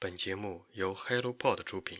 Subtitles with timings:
[0.00, 1.98] 本节目由 HelloPod 出品。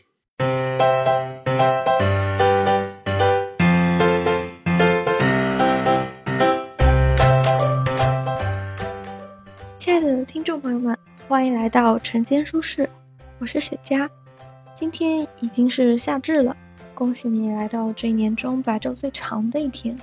[9.81, 12.89] 亲爱的听众朋友们，欢迎来到晨间书室，
[13.41, 14.09] 我是雪佳。
[14.77, 16.57] 今天已经是夏至了，
[16.95, 19.99] 恭喜你来到这一年中白昼最长的一天。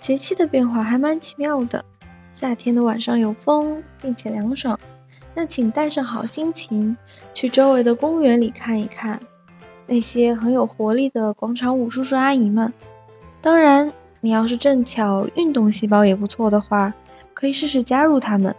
[0.00, 1.84] 节气的变化还蛮奇妙的，
[2.34, 4.80] 夏天的晚上有风，并且凉爽。
[5.34, 6.96] 那请带上好心情，
[7.32, 9.18] 去周围的公园里看一看
[9.86, 12.72] 那些很有活力的广场舞叔叔阿姨们。
[13.40, 16.92] 当然，你要是正巧运动细胞也不错的话，
[17.32, 18.54] 可以试试加入他们。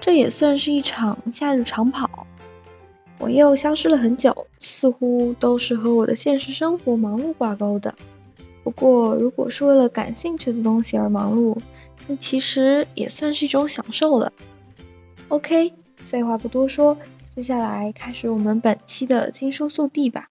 [0.00, 2.26] 这也算是一场夏日长跑。
[3.18, 7.94] 我又消失了很久，似乎都是和我的现实生活忙碌挂钩的。
[8.62, 11.56] 不过，如果是为了感兴趣的东西而忙碌，
[12.06, 14.32] 那其实也算是一种享受了。
[15.28, 15.72] OK。
[16.08, 16.96] 废话不多说，
[17.34, 20.28] 接下来开始我们本期的新书速递吧。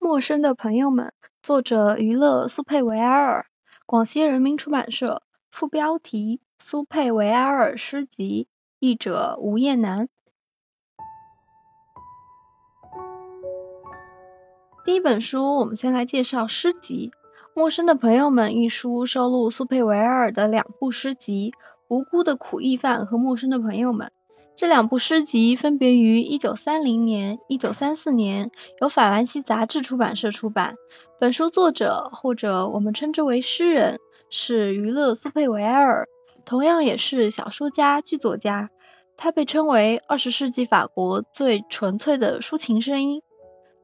[0.00, 3.46] 陌生的朋友们，作者娱乐苏佩维埃尔，
[3.86, 5.22] 广西人民出版社。
[5.52, 8.48] 副标题：苏佩维埃尔诗集，
[8.80, 10.08] 译者吴艳楠。
[14.84, 17.12] 第一本书，我们先来介绍诗集。
[17.54, 21.52] 《陌生的朋友们》一书收录苏佩维埃尔的两部诗集。
[21.90, 24.12] 无辜的苦役犯和陌生的朋友们，
[24.54, 28.48] 这两部诗集分别于1930年、1934年
[28.80, 30.76] 由法兰西杂志出版社出版。
[31.18, 33.98] 本书作者，或者我们称之为诗人，
[34.30, 36.06] 是娱乐苏佩维埃尔，
[36.44, 38.70] 同样也是小说家、剧作家。
[39.16, 43.20] 他被称为20世纪法国最纯粹的抒情声音，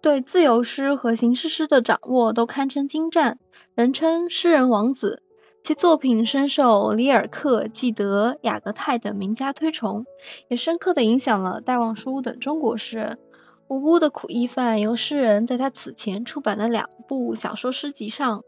[0.01, 3.41] 对自由诗和形式诗的掌握都堪称精湛，
[3.75, 5.25] 人称“诗人王子”。
[5.67, 10.07] 其作品深受里尔克、纪德、雅各泰等名家推崇，
[10.47, 13.19] 也深刻地影响了戴望舒等中国诗人。
[13.67, 18.45] 无辜的苦役犯由诗人在他此前出版的两部小说诗集上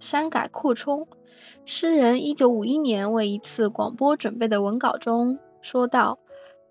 [0.00, 1.06] 删改扩充。
[1.64, 6.18] 诗人1951年为一次广播准备的文稿中说道：“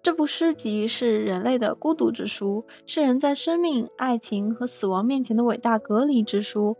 [0.04, 6.76] 这部诗集是人类的孤独之书，是人在生命、爱情和死亡面前的伟大隔离之书。”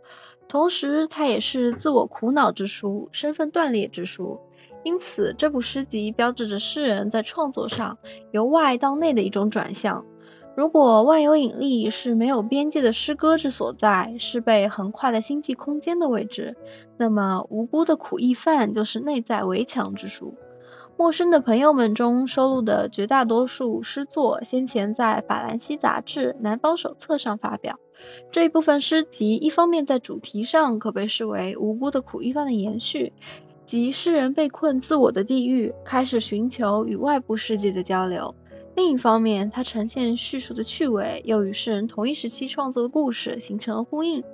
[0.48, 4.40] 同时，它也是自我苦恼之书、身份断裂之书。
[4.84, 7.98] 因此，这部诗集标志着诗人在创作上
[8.30, 10.04] 由外到内的一种转向。
[10.56, 16.56] 如果万有引力是没有边界的诗歌之所在，是被横跨在星际空间的位置，
[16.96, 20.34] 那么无辜的苦役犯就是内在围墙之书。
[20.98, 27.78] 陌生的朋友们中收录的绝大多数诗作，先前在法兰西杂志《南方手册》上发表。
[28.30, 33.12] 这一部分诗集，一方面在主题上可被视为无辜的苦役犯的延续，
[33.66, 38.34] 即诗人被困自我的地狱，开始寻求与外部世界的交流；
[38.74, 44.24] 另一方面，它呈现叙述的趣味，又与诗人同一时期创作的故事形成了呼应。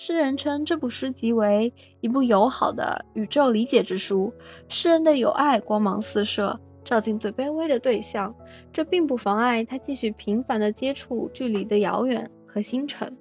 [0.00, 4.32] 诗人称这部诗集为一部友好的宇宙理解之书，
[4.68, 8.32] 诗人的友爱光芒四射，照进最卑微的对象。
[8.72, 13.12] 这并不妨碍他继续频繁地接触距离的遥远和星辰。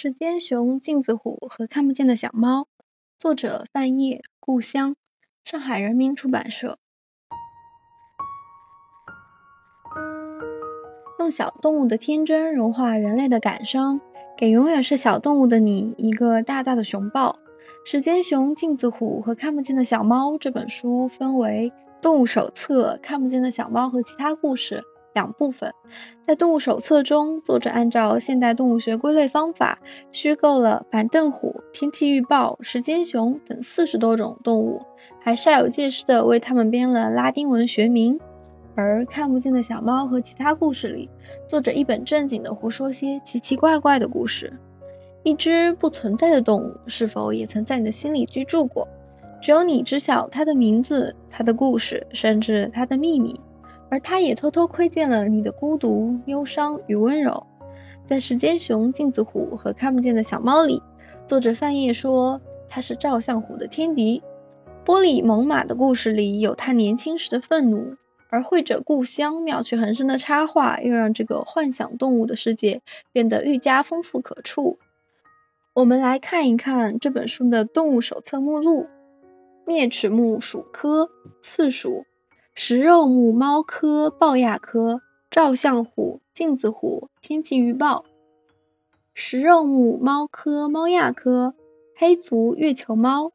[0.00, 2.68] 时间熊、镜子虎和看不见的小猫，
[3.18, 4.94] 作者范晔，故乡，
[5.44, 6.78] 上海人民出版社。
[11.18, 14.00] 用小动物的天真融化人类的感伤，
[14.36, 17.36] 给永远是小动物的你一个大大的熊抱。
[17.84, 24.80] 时间熊、镜子虎和看不见的小猫这本书分为《动物手册》、《看不见的小猫》和其他故事。
[25.18, 25.74] 两部分，
[26.24, 29.80] 在动物手册中，作者按照现代动物学归类方法，
[30.12, 34.80] 虚构了板凳虎、天气预报、时间熊等四十多种动物，
[35.20, 38.16] 还煞有介事地为它们编了拉丁文学名。
[38.76, 41.10] 而看不见的小猫和其他故事里，
[41.48, 44.52] 作者一本正经地胡说些奇奇怪怪的故事。
[45.24, 48.86] 一只不存在的动物，是否也曾在你的心里居住过？
[49.42, 53.40] 只有你知晓它的名字、它的故事，甚至它的秘密。
[53.90, 57.46] 而他也偷偷窥见了你的孤独、忧伤与温柔。
[58.04, 60.82] 在时间熊、镜子虎和看不见的小猫里，
[61.26, 64.22] 作者范晔说他是照相虎的天敌。
[64.84, 67.96] 玻璃猛犸的故事里有他年轻时的愤怒，
[68.30, 72.80] 而绘者故乡妙趣横生的插画又让这个幻想动物的世界
[73.12, 74.78] 变得愈加丰富可触。
[75.74, 78.86] 我们来看一看这本书的动物手册目录：
[79.66, 81.10] 啮齿目属科，
[81.42, 82.06] 刺鼠。
[82.60, 85.00] 食肉目猫科豹亚科
[85.30, 88.04] 照相虎、镜子虎、天气预报。
[89.14, 91.54] 食肉目猫科猫亚科
[91.94, 93.30] 黑足月球猫，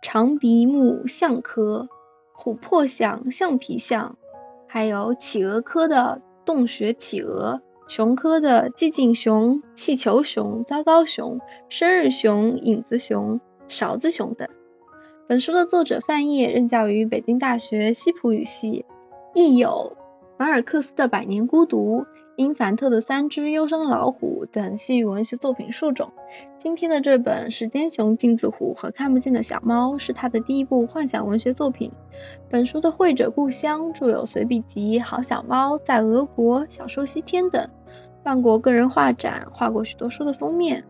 [0.00, 1.90] 长鼻目象科
[2.34, 4.16] 琥珀象、橡皮象，
[4.66, 7.60] 还有企鹅科的洞穴企鹅。
[7.88, 11.38] 熊科的寂静熊、气球熊、糟糕熊、
[11.68, 13.38] 生日熊、影子熊、
[13.68, 14.48] 勺子熊等。
[15.32, 18.84] 本书的作者范晔任教于北京大学西普语系，
[19.32, 19.96] 亦有
[20.36, 22.00] 马尔克斯的《百年孤独》、
[22.36, 26.12] 因凡特的《三只忧伤老虎》等西语文学作品数种。
[26.58, 31.90] 今天的这本《时间熊、镜子虎和看不见的小猫》是他的第一部幻想文学作品。
[32.50, 37.66] 本书的绘者故乡著有随笔集《好小猫》、在俄国小说《西天》等。
[38.22, 40.84] 办过个人画展，画过许多书的封面。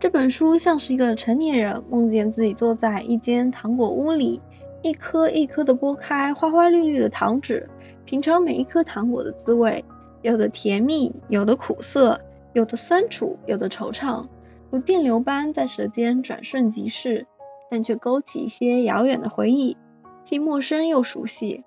[0.00, 4.40] 这本书像是一个成年人梦见自己坐在一间糖果屋里，
[4.80, 7.68] 一颗一颗的剥开花花绿绿的糖纸，
[8.04, 9.84] 品尝每一颗糖果的滋味，
[10.22, 12.20] 有的甜蜜，有的苦涩，
[12.52, 14.24] 有的酸楚，有的惆怅，
[14.70, 17.26] 如电流般在舌尖转瞬即逝，
[17.68, 19.76] 但却勾起一些遥远的回忆，
[20.22, 21.64] 既陌生又熟悉。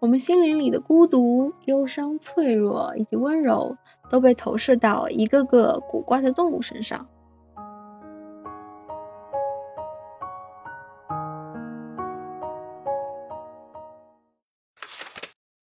[0.00, 3.74] 我们心灵里的孤独、忧伤、脆弱以及温柔。
[4.10, 7.06] 都被投射到一个个古怪的动物身上。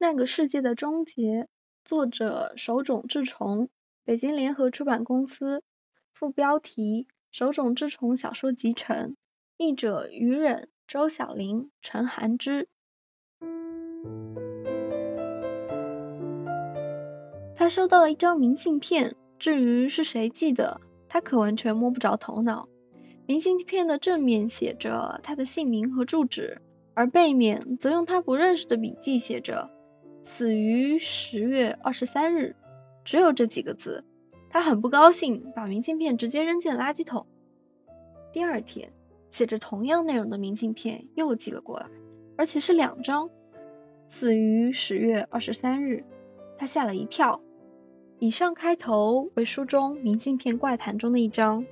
[0.07, 1.49] 那个世界的终结，
[1.83, 3.67] 作者手冢治虫，
[4.05, 5.63] 北京联合出版公司。
[6.13, 9.17] 副标题：手冢治虫小说集成。
[9.57, 12.69] 译者：于忍、周晓玲、陈寒之。
[17.53, 22.69] 他收到了一张明信片，至于是谁寄的，他可完全摸不着头脑。
[23.25, 26.61] 明信片的正面写着他的姓名和住址，
[26.93, 29.69] 而背面则用他不认识的笔迹写着
[30.27, 32.53] “死于十月二十三日”，
[33.05, 34.03] 只有这几个字。
[34.49, 37.25] 他很不高兴，把明信片直接扔进垃圾桶。
[38.33, 38.91] 第二天，
[39.31, 41.87] 写着同样内容的明信片又寄了过来，
[42.35, 43.29] 而且是两张
[44.09, 46.03] ，“死于十月二十三日”。
[46.59, 47.41] 他吓了一跳。
[48.19, 51.65] 以上开头为书中明信片怪谈中的一章。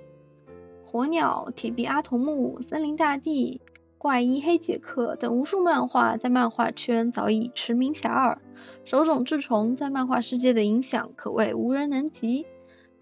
[0.86, 3.60] 火鸟、铁臂阿童木、森林大地、
[4.06, 8.38] 怪医黑杰克等无数漫画在漫画圈早已驰名遐迩，
[8.84, 12.46] 手冢治虫在漫画世界的影响可谓无人能及。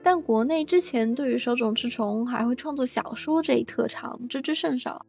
[0.01, 5.05] 但国内之前对于手冢治虫还会创作小说这一特长知之甚少，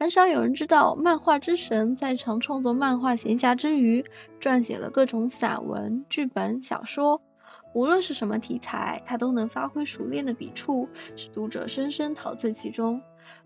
[0.00, 4.02] 很少有人知道漫画之神在常创作漫画闲暇之余，
[4.40, 7.20] 撰写了各种散文、剧本、小说。
[7.74, 12.98] 无论是什么题材，他都能发挥熟练的笔触，使读者深深陶醉其中。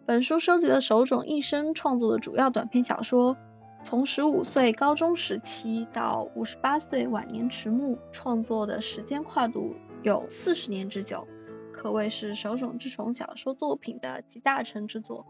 [0.08, 3.36] 本书收集了手冢一生创作的主要短篇小说，
[3.84, 11.28] 从十五岁高中时期到五十八岁晚年迟暮，创作的时间跨度有四十年之久，
[11.70, 15.26] 可谓是手冢治虫小说作品的集大成之作，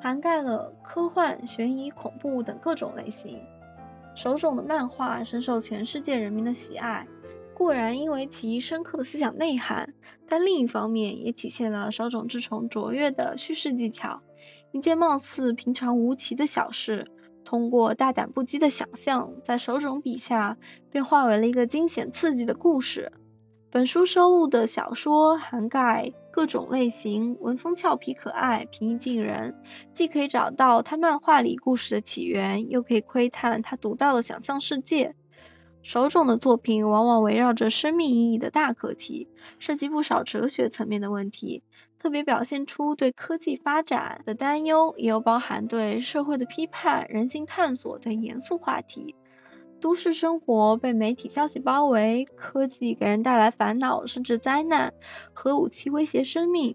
[0.00, 3.44] 涵盖了科幻、悬疑、恐怖等各种类型。
[4.14, 7.06] 手冢的漫画深受全世界人民的喜爱。
[7.56, 9.94] 固然因为其深刻的思想内涵，
[10.28, 14.20] 但另一方面也体现了手冢治虫卓越的叙事技巧。
[14.72, 17.10] 一件貌似平常无奇的小事，
[17.46, 20.58] 通过大胆不羁的想象，在手冢笔下
[20.90, 23.10] 便化为了一个惊险刺激的故事。
[23.70, 29.54] 本书收录的小说涵盖各种类型，文风俏皮可爱，平易近人，
[29.94, 35.14] 既可以找到他漫画里故事的起源，又可以窥探他独到的想象世界。
[35.86, 39.28] 手冢的作品往往围绕着生命意义的大课题，
[39.60, 41.62] 涉及不少哲学层面的问题，
[41.96, 49.14] 特别表现出对科技发展的担忧，也有包含对社会的批判、人性探索等严肃话题。
[49.80, 54.92] 都市生活被媒体消息包围，科技给人带来烦恼甚至灾难，
[55.32, 56.74] 核武器威胁生命。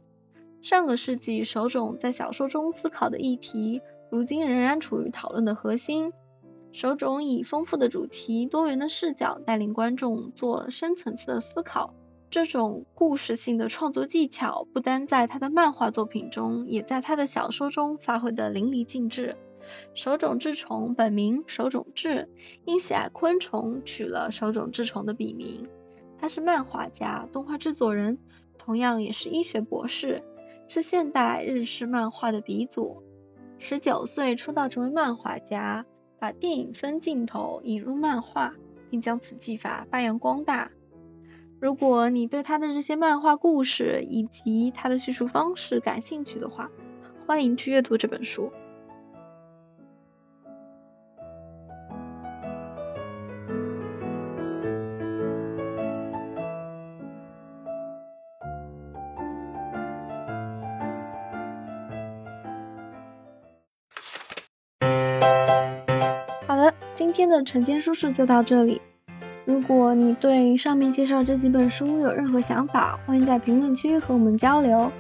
[0.61, 6.13] 上个世纪，手冢在小说中思考的议题，如今仍然处于讨论的核心。
[6.71, 11.93] 手冢以丰富的主题、多元的视角带领观众做深层次的思考。
[12.29, 19.35] 这种故事性的创作技巧，不单在他的漫画作品中，也在他的小说中发挥得淋漓尽致。
[19.93, 22.29] 手冢治虫本名手冢治，
[22.63, 25.67] 因喜爱昆虫，取了手冢治虫的笔名。
[26.17, 28.17] 他是漫画家、动画制作人，
[28.57, 30.17] 同样也是医学博士，
[30.69, 33.03] 是现代日式漫画的鼻祖。
[33.59, 35.85] 十九岁出道成为漫画家。
[36.21, 38.53] 把电影分镜头引入漫画，
[38.91, 40.69] 并将此技法发扬光大。
[41.59, 46.69] 如果你对他的这些漫画故事以及他的叙述方式感兴趣的话，
[47.25, 48.51] 欢迎去阅读这本书。
[66.95, 68.81] 今天的晨间书事就到这里。
[69.45, 74.91] 如果你对上面介绍这几本书有任何想法，欢迎在评论区和我们交流。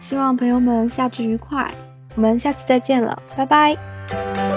[0.00, 1.70] 希望朋友们夏至愉快，
[2.14, 4.49] 我们下次再见了，拜拜。